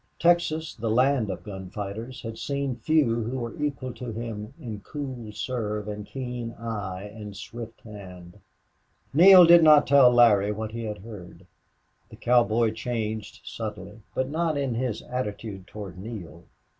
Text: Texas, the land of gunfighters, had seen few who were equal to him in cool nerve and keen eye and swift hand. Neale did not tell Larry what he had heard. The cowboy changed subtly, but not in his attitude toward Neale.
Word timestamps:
Texas, 0.17 0.73
the 0.73 0.89
land 0.89 1.29
of 1.29 1.43
gunfighters, 1.43 2.23
had 2.23 2.35
seen 2.35 2.77
few 2.77 3.21
who 3.21 3.37
were 3.37 3.61
equal 3.63 3.93
to 3.93 4.11
him 4.11 4.51
in 4.59 4.79
cool 4.79 5.31
nerve 5.47 5.87
and 5.87 6.07
keen 6.07 6.53
eye 6.53 7.03
and 7.03 7.37
swift 7.37 7.81
hand. 7.81 8.39
Neale 9.13 9.45
did 9.45 9.63
not 9.63 9.85
tell 9.85 10.09
Larry 10.11 10.51
what 10.51 10.71
he 10.71 10.85
had 10.85 11.03
heard. 11.05 11.45
The 12.09 12.15
cowboy 12.15 12.71
changed 12.71 13.41
subtly, 13.43 14.01
but 14.15 14.27
not 14.27 14.57
in 14.57 14.73
his 14.73 15.03
attitude 15.03 15.67
toward 15.67 15.99
Neale. 15.99 16.45